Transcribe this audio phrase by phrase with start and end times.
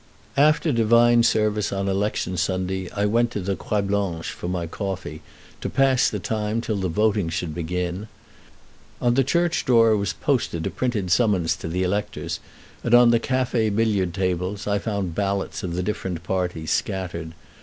[0.35, 5.21] After divine service on election Sunday I went to the Croix Blanche for my coffee,
[5.61, 8.07] to pass the time till the voting should begin.
[8.99, 12.39] On the church door was posted a printed summons to the electors,
[12.83, 17.33] and on the café billiard tables I found ballots of the different parties scattered.